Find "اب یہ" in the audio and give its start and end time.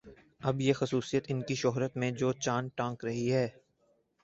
0.41-0.73